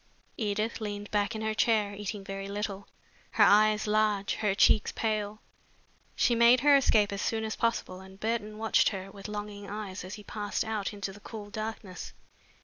Edith 0.37 0.81
leaned 0.81 1.11
back 1.11 1.35
in 1.35 1.43
her 1.43 1.53
chair, 1.53 1.93
eating 1.93 2.23
very 2.23 2.47
little, 2.47 2.87
her 3.33 3.43
eyes 3.43 3.85
large, 3.85 4.33
her 4.37 4.55
cheeks 4.55 4.91
pale. 4.91 5.43
She 6.15 6.33
made 6.33 6.61
her 6.61 6.75
escape 6.75 7.11
as 7.13 7.21
soon 7.21 7.43
as 7.43 7.55
possible 7.55 7.99
and 7.99 8.19
Burton 8.19 8.57
watched 8.57 8.89
her 8.89 9.11
with 9.11 9.27
longing 9.27 9.69
eyes 9.69 10.03
as 10.03 10.15
he 10.15 10.23
passed 10.23 10.65
out 10.65 10.91
into 10.91 11.13
the 11.13 11.19
cool 11.19 11.51
darkness. 11.51 12.13